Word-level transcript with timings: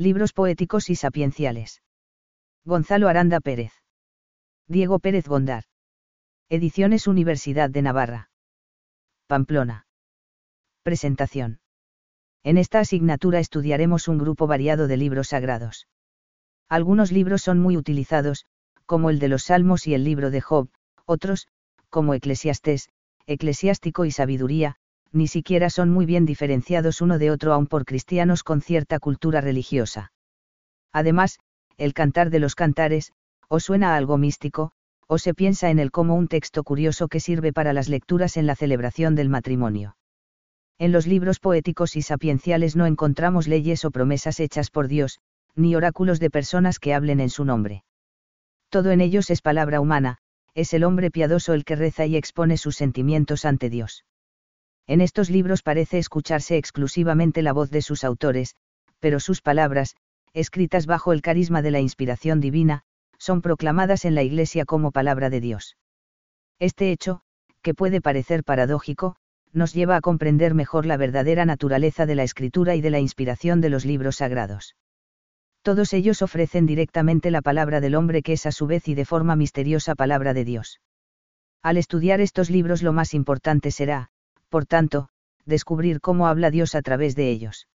Libros 0.00 0.32
poéticos 0.32 0.90
y 0.90 0.94
sapienciales. 0.94 1.82
Gonzalo 2.64 3.08
Aranda 3.08 3.40
Pérez. 3.40 3.72
Diego 4.68 5.00
Pérez 5.00 5.26
Gondar. 5.26 5.64
Ediciones 6.48 7.08
Universidad 7.08 7.68
de 7.68 7.82
Navarra. 7.82 8.30
Pamplona. 9.26 9.88
Presentación. 10.84 11.58
En 12.44 12.58
esta 12.58 12.78
asignatura 12.78 13.40
estudiaremos 13.40 14.06
un 14.06 14.18
grupo 14.18 14.46
variado 14.46 14.86
de 14.86 14.96
libros 14.96 15.30
sagrados. 15.30 15.88
Algunos 16.68 17.10
libros 17.10 17.42
son 17.42 17.58
muy 17.58 17.76
utilizados, 17.76 18.46
como 18.86 19.10
el 19.10 19.18
de 19.18 19.26
los 19.26 19.46
Salmos 19.46 19.88
y 19.88 19.94
el 19.94 20.04
libro 20.04 20.30
de 20.30 20.40
Job, 20.40 20.70
otros, 21.06 21.48
como 21.90 22.14
Eclesiastés, 22.14 22.90
Eclesiástico 23.26 24.04
y 24.04 24.12
Sabiduría, 24.12 24.76
ni 25.12 25.28
siquiera 25.28 25.70
son 25.70 25.90
muy 25.90 26.06
bien 26.06 26.26
diferenciados 26.26 27.00
uno 27.00 27.18
de 27.18 27.30
otro 27.30 27.52
aun 27.52 27.66
por 27.66 27.84
cristianos 27.84 28.42
con 28.42 28.60
cierta 28.60 28.98
cultura 28.98 29.40
religiosa. 29.40 30.12
Además, 30.92 31.38
el 31.76 31.94
cantar 31.94 32.30
de 32.30 32.40
los 32.40 32.54
cantares, 32.54 33.12
o 33.48 33.60
suena 33.60 33.94
a 33.94 33.96
algo 33.96 34.18
místico, 34.18 34.72
o 35.06 35.18
se 35.18 35.32
piensa 35.32 35.70
en 35.70 35.78
él 35.78 35.90
como 35.90 36.14
un 36.14 36.28
texto 36.28 36.62
curioso 36.64 37.08
que 37.08 37.20
sirve 37.20 37.52
para 37.52 37.72
las 37.72 37.88
lecturas 37.88 38.36
en 38.36 38.46
la 38.46 38.54
celebración 38.54 39.14
del 39.14 39.30
matrimonio. 39.30 39.96
En 40.78 40.92
los 40.92 41.06
libros 41.06 41.40
poéticos 41.40 41.96
y 41.96 42.02
sapienciales 42.02 42.76
no 42.76 42.86
encontramos 42.86 43.48
leyes 43.48 43.84
o 43.84 43.90
promesas 43.90 44.38
hechas 44.38 44.70
por 44.70 44.86
Dios, 44.86 45.18
ni 45.56 45.74
oráculos 45.74 46.20
de 46.20 46.30
personas 46.30 46.78
que 46.78 46.94
hablen 46.94 47.20
en 47.20 47.30
su 47.30 47.44
nombre. 47.44 47.84
Todo 48.68 48.90
en 48.90 49.00
ellos 49.00 49.30
es 49.30 49.40
palabra 49.40 49.80
humana, 49.80 50.18
es 50.54 50.74
el 50.74 50.84
hombre 50.84 51.10
piadoso 51.10 51.54
el 51.54 51.64
que 51.64 51.74
reza 51.74 52.04
y 52.06 52.16
expone 52.16 52.58
sus 52.58 52.76
sentimientos 52.76 53.44
ante 53.44 53.70
Dios. 53.70 54.04
En 54.88 55.02
estos 55.02 55.28
libros 55.28 55.62
parece 55.62 55.98
escucharse 55.98 56.56
exclusivamente 56.56 57.42
la 57.42 57.52
voz 57.52 57.70
de 57.70 57.82
sus 57.82 58.04
autores, 58.04 58.56
pero 59.00 59.20
sus 59.20 59.42
palabras, 59.42 59.96
escritas 60.32 60.86
bajo 60.86 61.12
el 61.12 61.20
carisma 61.20 61.60
de 61.60 61.70
la 61.70 61.80
inspiración 61.80 62.40
divina, 62.40 62.84
son 63.18 63.42
proclamadas 63.42 64.06
en 64.06 64.14
la 64.14 64.22
Iglesia 64.22 64.64
como 64.64 64.90
palabra 64.90 65.28
de 65.28 65.42
Dios. 65.42 65.76
Este 66.58 66.90
hecho, 66.90 67.20
que 67.60 67.74
puede 67.74 68.00
parecer 68.00 68.44
paradójico, 68.44 69.16
nos 69.52 69.74
lleva 69.74 69.96
a 69.96 70.00
comprender 70.00 70.54
mejor 70.54 70.86
la 70.86 70.96
verdadera 70.96 71.44
naturaleza 71.44 72.06
de 72.06 72.14
la 72.14 72.22
escritura 72.22 72.74
y 72.74 72.80
de 72.80 72.90
la 72.90 72.98
inspiración 72.98 73.60
de 73.60 73.68
los 73.68 73.84
libros 73.84 74.16
sagrados. 74.16 74.74
Todos 75.60 75.92
ellos 75.92 76.22
ofrecen 76.22 76.64
directamente 76.64 77.30
la 77.30 77.42
palabra 77.42 77.80
del 77.82 77.94
hombre 77.94 78.22
que 78.22 78.32
es 78.34 78.46
a 78.46 78.52
su 78.52 78.66
vez 78.66 78.88
y 78.88 78.94
de 78.94 79.04
forma 79.04 79.36
misteriosa 79.36 79.94
palabra 79.94 80.32
de 80.32 80.44
Dios. 80.44 80.80
Al 81.62 81.76
estudiar 81.76 82.22
estos 82.22 82.48
libros 82.48 82.82
lo 82.82 82.94
más 82.94 83.12
importante 83.12 83.70
será, 83.70 84.10
por 84.48 84.66
tanto, 84.66 85.08
descubrir 85.44 86.00
cómo 86.00 86.26
habla 86.26 86.50
Dios 86.50 86.74
a 86.74 86.82
través 86.82 87.14
de 87.16 87.30
ellos. 87.30 87.68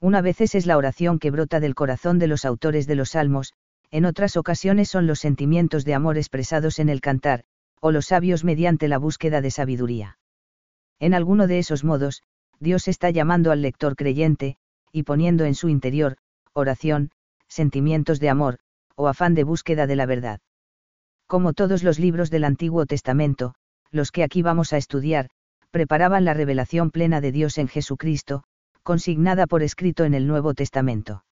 Una 0.00 0.20
vez 0.20 0.40
es 0.40 0.66
la 0.66 0.76
oración 0.76 1.18
que 1.18 1.30
brota 1.30 1.60
del 1.60 1.74
corazón 1.74 2.18
de 2.18 2.28
los 2.28 2.44
autores 2.44 2.86
de 2.86 2.94
los 2.94 3.10
salmos, 3.10 3.52
en 3.90 4.04
otras 4.04 4.36
ocasiones 4.36 4.88
son 4.88 5.06
los 5.06 5.18
sentimientos 5.18 5.84
de 5.84 5.94
amor 5.94 6.18
expresados 6.18 6.78
en 6.78 6.88
el 6.88 7.00
cantar, 7.00 7.44
o 7.80 7.90
los 7.90 8.06
sabios 8.06 8.44
mediante 8.44 8.86
la 8.88 8.98
búsqueda 8.98 9.40
de 9.40 9.50
sabiduría. 9.50 10.18
En 11.00 11.14
alguno 11.14 11.46
de 11.46 11.58
esos 11.58 11.84
modos, 11.84 12.22
Dios 12.60 12.88
está 12.88 13.10
llamando 13.10 13.50
al 13.50 13.62
lector 13.62 13.96
creyente, 13.96 14.56
y 14.92 15.04
poniendo 15.04 15.44
en 15.44 15.54
su 15.54 15.68
interior, 15.68 16.16
oración, 16.52 17.10
sentimientos 17.46 18.20
de 18.20 18.28
amor, 18.28 18.58
o 18.94 19.08
afán 19.08 19.34
de 19.34 19.44
búsqueda 19.44 19.86
de 19.86 19.96
la 19.96 20.06
verdad. 20.06 20.40
Como 21.26 21.52
todos 21.52 21.82
los 21.82 21.98
libros 21.98 22.30
del 22.30 22.44
Antiguo 22.44 22.84
Testamento, 22.86 23.54
los 23.90 24.10
que 24.10 24.22
aquí 24.22 24.42
vamos 24.42 24.72
a 24.72 24.76
estudiar, 24.76 25.30
preparaban 25.70 26.24
la 26.24 26.34
revelación 26.34 26.90
plena 26.90 27.20
de 27.20 27.32
Dios 27.32 27.58
en 27.58 27.68
Jesucristo, 27.68 28.44
consignada 28.82 29.46
por 29.46 29.62
escrito 29.62 30.04
en 30.04 30.14
el 30.14 30.26
Nuevo 30.26 30.54
Testamento. 30.54 31.24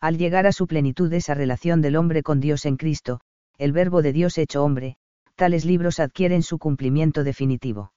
Al 0.00 0.18
llegar 0.18 0.46
a 0.46 0.52
su 0.52 0.66
plenitud 0.66 1.12
esa 1.12 1.34
relación 1.34 1.80
del 1.80 1.96
hombre 1.96 2.22
con 2.22 2.40
Dios 2.40 2.66
en 2.66 2.76
Cristo, 2.76 3.20
el 3.58 3.72
Verbo 3.72 4.02
de 4.02 4.12
Dios 4.12 4.38
hecho 4.38 4.64
hombre, 4.64 4.96
tales 5.36 5.64
libros 5.64 6.00
adquieren 6.00 6.42
su 6.42 6.58
cumplimiento 6.58 7.24
definitivo 7.24 7.92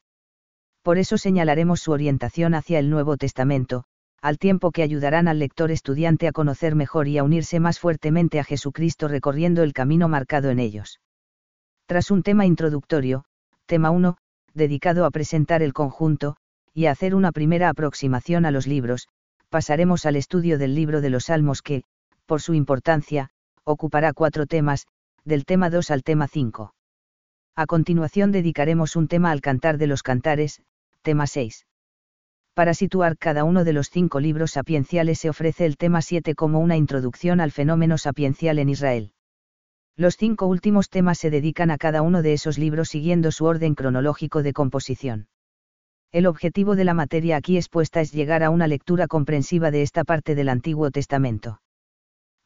por 0.86 1.00
eso 1.00 1.18
señalaremos 1.18 1.80
su 1.80 1.94
orientación 1.94 2.54
hacia 2.54 2.78
el 2.78 2.92
Nuevo 2.92 3.18
Testamento, 3.18 3.86
al 4.22 4.38
tiempo 4.38 4.70
que 4.70 4.84
ayudarán 4.84 5.28
al 5.28 5.40
lector 5.40 5.72
estudiante 5.72 6.28
a 6.28 6.31
conocer 6.31 6.75
mejor 6.75 7.08
y 7.08 7.18
a 7.18 7.24
unirse 7.24 7.59
más 7.59 7.80
fuertemente 7.80 8.40
a 8.40 8.44
Jesucristo 8.44 9.08
recorriendo 9.08 9.64
el 9.64 9.74
camino 9.74 10.08
marcado 10.09 10.52
en 10.52 10.59
ellos. 10.59 11.00
Tras 11.88 12.12
un 12.12 12.22
tema 12.22 12.46
introductorio, 12.46 13.25
tema 13.66 13.90
1, 13.90 14.16
dedicado 14.56 15.06
a 15.06 15.12
presentar 15.12 15.62
el 15.62 15.74
conjunto, 15.74 16.38
y 16.74 16.88
a 16.88 16.92
hacer 16.92 17.14
una 17.14 17.32
primera 17.32 17.70
aproximación 17.70 18.46
a 18.46 18.52
los 18.52 18.66
libros, 18.66 19.08
pasaremos 19.50 20.06
al 20.06 20.16
estudio 20.16 20.58
del 20.58 20.74
libro 20.74 21.02
de 21.02 21.10
los 21.10 21.26
Salmos 21.26 21.62
que, 21.62 21.84
por 22.26 22.42
su 22.42 22.54
importancia, 22.54 23.30
ocupará 23.64 24.14
cuatro 24.14 24.48
temas, 24.48 24.88
del 25.24 25.46
tema 25.46 25.70
2 25.70 25.92
al 25.92 26.04
tema 26.04 26.28
5. 26.28 26.74
A 27.56 27.66
continuación 27.66 28.32
dedicaremos 28.32 28.96
un 28.96 29.08
tema 29.08 29.32
al 29.32 29.42
cantar 29.42 29.78
de 29.78 29.88
los 29.88 30.04
cantares, 30.04 30.62
Tema 31.02 31.28
6. 31.28 31.66
Para 32.54 32.74
situar 32.74 33.18
cada 33.18 33.44
uno 33.44 33.64
de 33.64 33.74
los 33.74 33.90
cinco 33.90 34.20
libros 34.20 34.52
sapienciales 34.52 35.20
se 35.20 35.30
ofrece 35.30 35.66
el 35.66 35.78
tema 35.78 36.02
7 36.02 36.36
como 36.36 36.60
una 36.60 36.78
introducción 36.78 37.40
al 37.40 37.52
fenómeno 37.52 37.98
sapiencial 37.98 38.60
en 38.60 38.70
Israel. 38.70 39.12
Los 39.97 40.17
cinco 40.17 40.47
últimos 40.47 40.89
temas 40.89 41.17
se 41.17 41.29
dedican 41.29 41.72
a 41.72 41.78
cada 41.78 42.01
uno 42.01 42.22
de 42.22 42.33
esos 42.33 42.57
libros 42.57 42.89
siguiendo 42.89 43.31
su 43.31 43.45
orden 43.45 43.75
cronológico 43.75 44.44
de 44.44 44.53
composición. 44.53 45.28
El 46.11 46.28
objetivo 46.28 46.75
de 46.75 46.83
la 46.83 46.94
materia 46.94 47.38
aquí 47.38 47.57
expuesta 47.57 48.01
es 48.01 48.11
llegar 48.11 48.44
a 48.44 48.50
una 48.50 48.67
lectura 48.67 49.07
comprensiva 49.07 49.72
de 49.72 49.81
esta 49.81 50.03
parte 50.03 50.35
del 50.35 50.50
Antiguo 50.50 50.91
Testamento. 50.91 51.61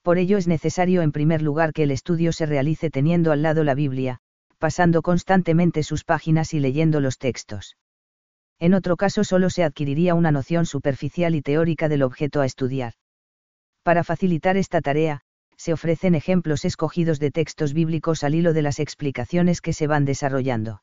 Por 0.02 0.18
ello 0.18 0.38
es 0.38 0.48
necesario 0.48 1.02
en 1.02 1.12
primer 1.12 1.42
lugar 1.42 1.74
que 1.74 1.84
el 1.84 1.92
estudio 1.92 2.32
se 2.32 2.46
realice 2.46 2.90
teniendo 2.90 3.32
al 3.32 3.42
lado 3.42 3.64
la 3.64 3.76
Biblia, 3.76 4.20
pasando 4.58 5.02
constantemente 5.02 5.84
sus 5.84 6.04
páginas 6.04 6.54
y 6.54 6.60
leyendo 6.60 7.00
los 7.00 7.18
textos 7.18 7.76
en 8.60 8.74
otro 8.74 8.98
caso 8.98 9.24
solo 9.24 9.50
se 9.50 9.64
adquiriría 9.64 10.16
una 10.16 10.32
noción 10.32 10.66
superficial 10.66 11.34
y 11.34 11.42
teórica 11.42 11.88
del 11.88 12.04
objeto 12.04 12.42
a 12.42 12.46
estudiar. 12.46 12.94
Para 13.84 14.04
facilitar 14.04 14.58
esta 14.58 14.82
tarea, 14.82 15.22
se 15.60 15.74
ofrecen 15.74 16.16
ejemplos 16.16 16.64
escogidos 16.64 17.20
de 17.20 17.30
textos 17.30 17.74
bíblicos 17.74 18.24
al 18.24 18.34
hilo 18.34 18.54
de 18.54 18.62
las 18.62 18.80
explicaciones 18.80 19.60
que 19.60 19.74
se 19.74 19.88
van 19.88 20.06
desarrollando. 20.06 20.82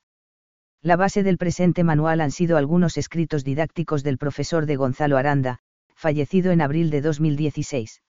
La 0.82 0.96
base 0.96 1.22
del 1.22 1.38
presente 1.38 1.82
manual 1.82 2.20
han 2.20 2.30
sido 2.30 2.58
algunos 2.58 2.98
escritos 2.98 3.42
didácticos 3.42 4.04
del 4.04 4.18
profesor 4.18 4.66
de 4.66 4.76
Gonzalo 4.76 5.16
Aranda, 5.16 5.60
fallecido 5.94 6.52
en 6.52 6.60
abril 6.60 6.90
de 6.90 7.00
2016. 7.00 8.02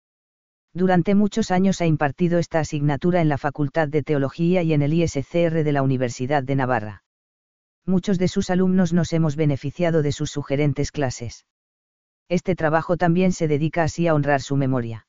Durante 0.72 1.14
muchos 1.14 1.50
años 1.50 1.80
ha 1.82 1.86
impartido 1.86 2.38
esta 2.38 2.60
asignatura 2.60 3.20
en 3.20 3.28
la 3.28 3.38
Facultad 3.38 3.88
de 3.88 4.02
Teología 4.02 4.62
y 4.62 4.72
en 4.72 4.80
el 4.80 4.94
ISCR 4.94 5.62
de 5.62 5.72
la 5.72 5.82
Universidad 5.82 6.42
de 6.42 6.56
Navarra 6.56 7.04
muchos 7.86 8.18
de 8.18 8.28
sus 8.28 8.50
alumnos 8.50 8.92
nos 8.92 9.12
hemos 9.12 9.36
beneficiado 9.36 10.02
de 10.02 10.12
sus 10.12 10.30
sugerentes 10.30 10.90
clases. 10.90 11.46
Este 12.28 12.54
trabajo 12.56 12.96
también 12.96 13.32
se 13.32 13.48
dedica 13.48 13.82
así 13.82 14.06
a 14.06 14.14
honrar 14.14 14.40
su 14.40 14.56
memoria. 14.56 15.06